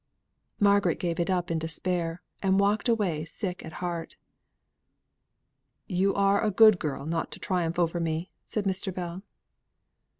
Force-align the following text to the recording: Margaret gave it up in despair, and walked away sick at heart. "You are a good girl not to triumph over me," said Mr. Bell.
Margaret 0.59 0.97
gave 0.97 1.19
it 1.19 1.29
up 1.29 1.51
in 1.51 1.59
despair, 1.59 2.23
and 2.41 2.59
walked 2.59 2.89
away 2.89 3.23
sick 3.23 3.63
at 3.63 3.73
heart. 3.85 4.15
"You 5.85 6.11
are 6.15 6.43
a 6.43 6.49
good 6.49 6.79
girl 6.79 7.05
not 7.05 7.29
to 7.33 7.39
triumph 7.39 7.77
over 7.77 7.99
me," 7.99 8.31
said 8.43 8.65
Mr. 8.65 8.91
Bell. 8.91 9.21